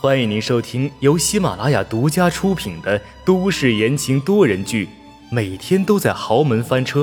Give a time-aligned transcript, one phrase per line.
[0.00, 4.86] 欢迎您收听由喜马拉雅独家出品的都市言情多人剧
[5.30, 7.00] 《每天都在豪门翻车》，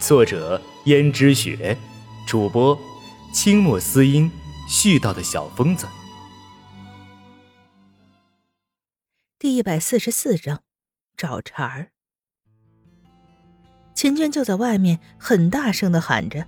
[0.00, 1.76] 作者：胭脂雪，
[2.26, 2.78] 主播：
[3.34, 4.30] 清墨思音，
[4.66, 5.86] 絮叨的小疯子。
[9.38, 10.62] 第一百四十四章，
[11.18, 11.90] 找茬儿。
[13.94, 16.46] 秦娟就在外面很大声的喊着：“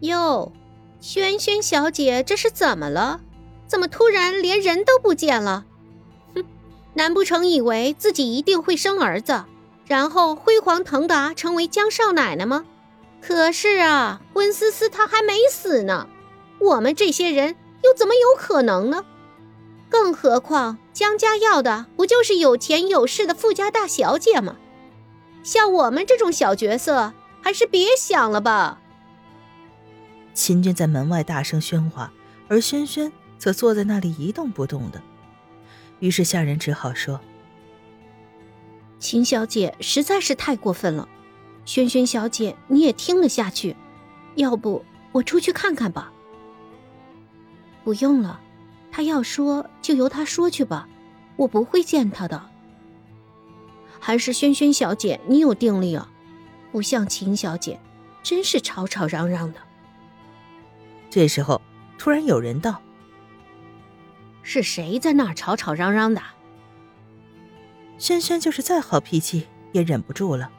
[0.00, 0.52] 哟，
[1.00, 3.22] 萱萱小姐，这是怎么了？”
[3.72, 5.64] 怎么突然连人都不见了？
[6.34, 6.44] 哼，
[6.92, 9.46] 难不成以为自己一定会生儿子，
[9.86, 12.66] 然后辉煌腾达成为江少奶奶吗？
[13.22, 16.06] 可是啊，温思思她还没死呢，
[16.58, 19.06] 我们这些人又怎么有可能呢？
[19.88, 24.56] 更何况江家要的不就是有钱有势的富家大小姐吗？
[25.42, 28.82] 像我们这种小角色，还是别想了吧。
[30.34, 32.12] 秦军在门外大声喧哗，
[32.48, 33.10] 而轩轩。
[33.42, 35.02] 则坐在那里一动不动的，
[35.98, 37.20] 于是下人只好说
[39.00, 41.08] ：“秦小姐实在是太过分了，
[41.64, 43.74] 萱萱小姐你也听了下去？
[44.36, 46.12] 要不我出去看看吧
[47.82, 48.40] ？”“不用了，
[48.92, 50.88] 他要说就由他说去吧，
[51.34, 52.48] 我不会见他的。
[53.98, 56.08] 还是萱萱小姐你有定力啊，
[56.70, 57.80] 不像秦小姐，
[58.22, 59.58] 真是吵吵嚷嚷的。”
[61.10, 61.60] 这时候，
[61.98, 62.80] 突然有人道。
[64.42, 66.20] 是谁在那儿吵吵嚷嚷的？
[67.98, 70.50] 轩轩就是再好脾气也忍不住了。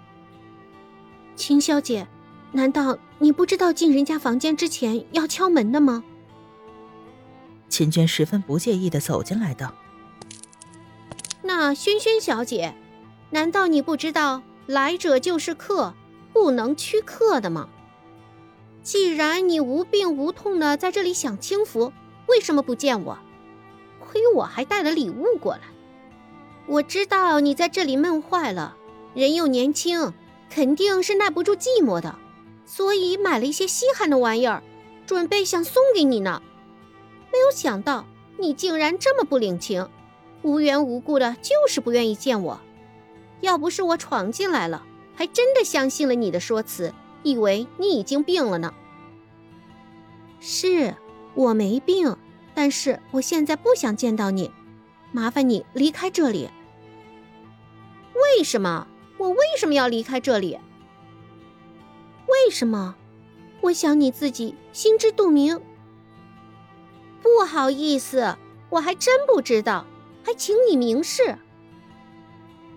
[1.35, 2.07] 秦小姐，
[2.53, 6.03] 难道你不知道进人家房间之前要敲门的吗？
[7.67, 9.73] 秦娟十分不介意的走进来道
[11.41, 12.75] ：“那轩轩小姐，
[13.31, 15.93] 难道你不知道来者就是客，
[16.31, 17.67] 不能屈客的吗？
[18.83, 21.91] 既然你无病无痛的在这里享清福，
[22.27, 23.17] 为什么不见我？”
[24.13, 25.61] 亏我还带了礼物过来，
[26.67, 28.77] 我知道你在这里闷坏了，
[29.15, 30.13] 人又年轻，
[30.51, 32.15] 肯定是耐不住寂寞的，
[32.63, 34.61] 所以买了一些稀罕的玩意儿，
[35.07, 36.43] 准备想送给你呢。
[37.31, 38.05] 没有想到
[38.37, 39.89] 你竟然这么不领情，
[40.43, 42.61] 无缘无故的就是不愿意见我。
[43.41, 44.85] 要不是我闯进来了，
[45.15, 46.93] 还真的相信了你的说辞，
[47.23, 48.73] 以为你已经病了呢。
[50.39, 50.95] 是
[51.33, 52.15] 我没病。
[52.55, 54.51] 但是我现在不想见到你，
[55.11, 56.49] 麻烦你离开这里。
[58.13, 58.87] 为什么？
[59.17, 60.59] 我为什么要离开这里？
[62.27, 62.95] 为什么？
[63.61, 65.59] 我想你自己心知肚明。
[67.21, 68.35] 不好意思，
[68.69, 69.85] 我还真不知道，
[70.23, 71.37] 还请你明示。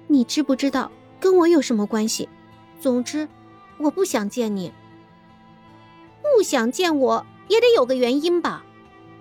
[0.07, 2.29] 你知不知道跟我有什么关系？
[2.81, 3.29] 总之，
[3.79, 4.73] 我不想见你。
[6.23, 8.65] 不想见我也得有个原因吧。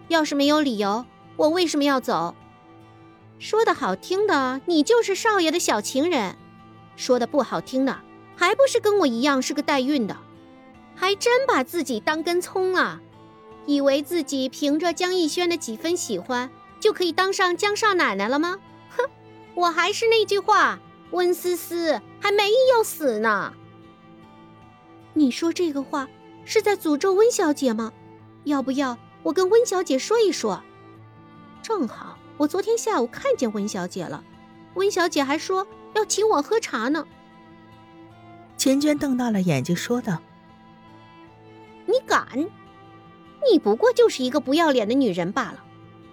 [0.07, 1.05] 要是没有理由，
[1.35, 2.35] 我为什么要走？
[3.39, 6.35] 说的好听的，你就是少爷的小情人；
[6.95, 7.99] 说的不好听的，
[8.35, 10.17] 还不是跟我一样是个代孕的？
[10.95, 13.01] 还真把自己当根葱啊！
[13.65, 16.49] 以为自己凭着江逸轩的几分喜欢，
[16.79, 18.59] 就可以当上江少奶奶了吗？
[18.95, 19.03] 哼！
[19.55, 20.79] 我还是那句话，
[21.11, 23.53] 温思思还没有死呢。
[25.13, 26.07] 你说这个话
[26.45, 27.91] 是在诅咒温小姐吗？
[28.43, 28.97] 要不要？
[29.25, 30.61] 我跟温小姐说一说，
[31.63, 34.23] 正好我昨天下午看见温小姐了，
[34.75, 35.65] 温小姐还说
[35.95, 37.07] 要请我喝茶呢。
[38.55, 40.21] 秦娟瞪大了眼睛说道
[41.87, 42.47] ：“你敢？
[43.51, 45.63] 你不过就是一个不要脸的女人罢了。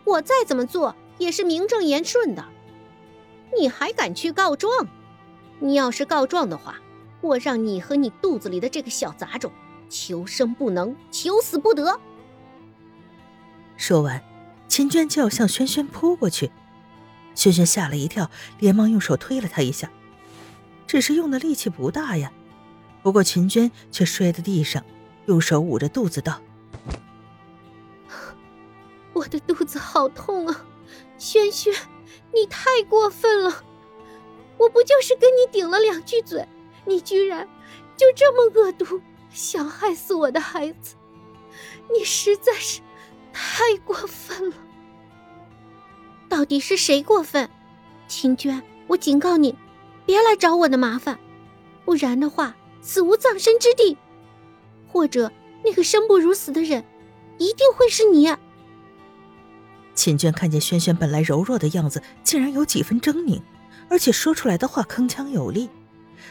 [0.04, 2.42] 我再怎么做也是名正言顺的，
[3.54, 4.88] 你还敢去告状？
[5.58, 6.76] 你要是告状的话，
[7.20, 9.52] 我让你和你肚子里的这个小杂种
[9.90, 12.00] 求生不能，求死不得。”
[13.76, 14.22] 说完，
[14.68, 16.50] 秦娟就要向轩轩扑过去。
[17.34, 19.90] 轩轩吓了一跳，连忙用手推了他一下，
[20.86, 22.32] 只是用的力气不大呀。
[23.02, 24.84] 不过秦娟却摔在地上，
[25.26, 26.40] 用手捂着肚子道
[29.12, 30.64] ：“我的肚子好痛啊！
[31.18, 31.74] 轩轩，
[32.32, 33.64] 你太过分了！
[34.58, 36.46] 我不就是跟你顶了两句嘴，
[36.84, 37.48] 你居然
[37.96, 39.00] 就这么恶毒，
[39.32, 40.94] 想害死我的孩子？
[41.92, 42.80] 你实在是……”
[43.32, 44.56] 太过分了！
[46.28, 47.48] 到底是谁过分？
[48.08, 49.54] 秦娟，我警告你，
[50.04, 51.18] 别来找我的麻烦，
[51.84, 53.96] 不然的话，死无葬身之地。
[54.88, 55.32] 或者，
[55.64, 56.84] 那个生不如死的人，
[57.38, 58.28] 一定会是你。
[59.94, 63.40] 秦娟看见轩轩本来柔弱的样子，竟然有几分狰狞，
[63.88, 65.68] 而且说出来的话铿锵有力，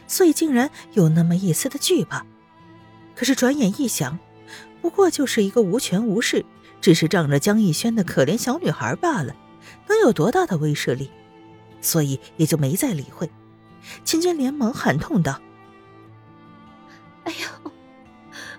[0.08, 2.26] 所以竟然有那么一丝的惧怕。
[3.16, 4.18] 可是转眼一想，
[4.82, 6.46] 不过就是一个无权无势。
[6.82, 9.36] 只是仗着江逸轩的可怜小女孩罢了，
[9.88, 11.10] 能有多大的威慑力？
[11.80, 13.30] 所以也就没再理会。
[14.04, 15.42] 秦娟连忙喊痛道
[17.26, 17.72] ：“哎呦，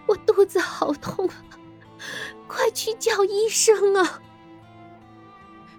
[0.06, 1.34] 我肚子好痛啊！
[2.48, 4.20] 快去叫医生啊！”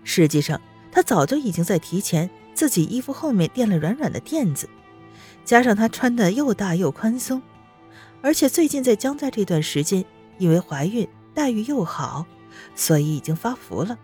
[0.04, 0.62] 实际上，
[0.92, 4.70] 她早就已经在提前自己衣服后面垫了软软的垫子，
[5.44, 7.42] 加上她穿的又大又宽松，
[8.22, 10.06] 而且最近在江家这段时间，
[10.38, 12.26] 因为怀孕待遇又好，
[12.76, 13.98] 所以已经发福了。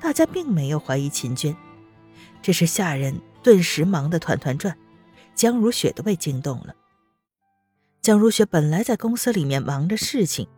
[0.00, 1.56] 大家并没有怀疑秦娟，
[2.42, 4.76] 只是下人顿时忙得团团转，
[5.34, 6.74] 江如雪都被惊动了。
[8.00, 10.48] 江如雪本来在公司里面忙着事情，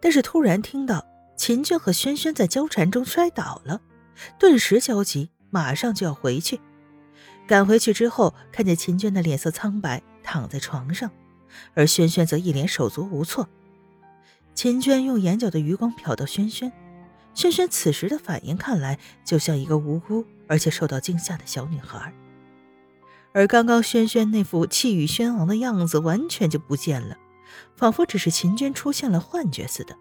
[0.00, 1.04] 但是突然听到
[1.36, 3.82] 秦娟和轩轩在纠缠中摔倒了。
[4.38, 6.60] 顿时焦急，马上就要回去。
[7.46, 11.10] 赶回去之后，看见秦娟的脸色苍白，躺在床上，
[11.74, 13.46] 而轩轩则一脸手足无措。
[14.64, 16.72] 秦娟用眼角的余光瞟到轩轩，
[17.34, 22.14] 轩轩此时的反应看来就像一个无辜而且受到惊吓的小女孩，
[23.34, 27.14] 而刚刚轩轩那副气宇轩昂的样子完全就不见了，
[27.76, 29.94] 仿佛只是秦娟出现了幻觉似的。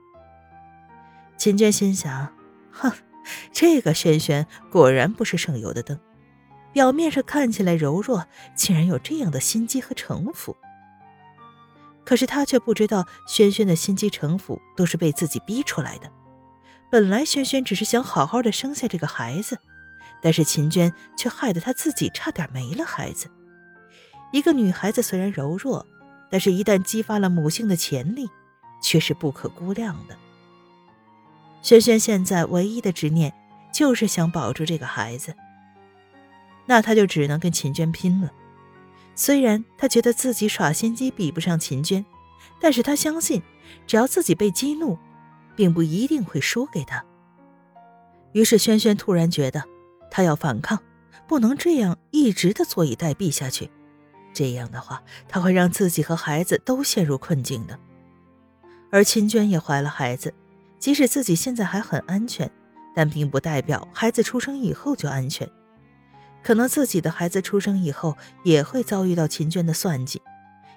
[1.35, 2.33] 秦娟心想：
[2.71, 2.89] 哼。
[3.51, 5.99] 这个轩轩果然不是省油的灯，
[6.71, 8.25] 表面上看起来柔弱，
[8.55, 10.55] 竟然有这样的心机和城府。
[12.05, 16.11] 可是他却不知道，轩轩的心机城府都是被自己逼出来的。
[16.91, 19.57] 本来轩轩只是想好好的生下这个孩子，
[20.21, 23.27] 但是秦娟却害得他自己差点没了孩子。
[24.31, 25.85] 一个女孩子虽然柔弱，
[26.29, 28.29] 但是一旦激发了母性的潜力，
[28.81, 30.17] 却是不可估量的。
[31.61, 33.33] 轩轩现在唯一的执念
[33.71, 35.33] 就是想保住这个孩子，
[36.65, 38.31] 那他就只能跟秦娟拼了。
[39.15, 42.05] 虽然他觉得自己耍心机比不上秦娟，
[42.59, 43.41] 但是他相信，
[43.85, 44.97] 只要自己被激怒，
[45.55, 47.03] 并不一定会输给他。
[48.31, 49.63] 于是轩轩突然觉得，
[50.09, 50.79] 他要反抗，
[51.27, 53.69] 不能这样一直的坐以待毙下去。
[54.33, 57.79] 这样的话，他会让自己和孩子都陷入困境的。
[58.91, 60.33] 而秦娟也怀了孩子。
[60.79, 62.51] 即使自己现在还很安全，
[62.93, 65.49] 但并不代表孩子出生以后就安全。
[66.43, 70.21] 可能自己的孩子出生以后也会遭遇到秦娟的算计，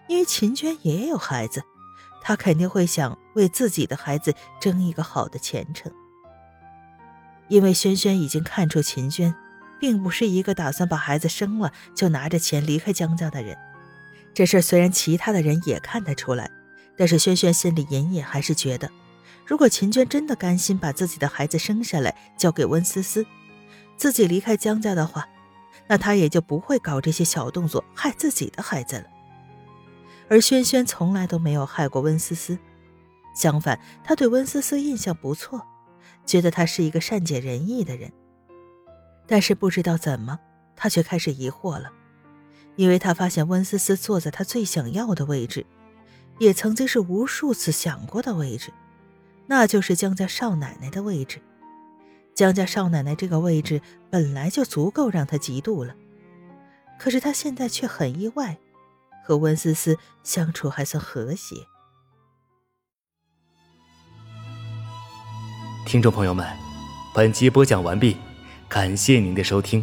[0.08, 1.62] 因为秦娟也有孩子，
[2.22, 5.92] 她肯定会想为自己的孩子争一个好的前程。
[7.48, 9.34] 因为轩轩已经看出秦娟，
[9.80, 13.56] 并不是一个打算把孩子生了就拿着钱离开江家的人。
[14.34, 16.50] 这事虽然其他的人也看得出来，
[16.96, 18.90] 但是轩轩心里隐隐还是觉得。
[19.44, 23.24] 如果秦娟真的甘心把自己的孩子生下来交给温思思，
[23.96, 25.28] 自己离开江家的话，
[25.88, 29.04] 那她也就不会搞这些小动作害自己的孩子了。
[30.28, 32.58] 而轩轩从来都没有害过温思思，
[33.34, 35.64] 相反，他对温思思印象不错，
[36.24, 38.12] 觉得她是一个善解人意的人。
[39.26, 40.38] 但是不知道怎么，
[40.74, 41.92] 他却开始疑惑了，
[42.74, 45.64] 因为他发现温思思坐在他最想要的位置，
[46.38, 48.72] 也曾经是无数次想过的位置。
[49.46, 51.40] 那就是江家少奶奶的位置，
[52.36, 53.80] 江家少奶奶这个位置
[54.10, 55.96] 本来就足够让他嫉妒了，
[56.98, 58.58] 可是他现在却很意外，
[59.24, 61.56] 和温思思相处还算和谐。
[65.86, 66.46] 听众朋友们，
[67.14, 68.18] 本集播讲完毕，
[68.68, 69.82] 感谢您的收听。